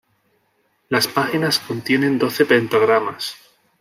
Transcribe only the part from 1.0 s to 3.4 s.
páginas contienen doce pentagramas.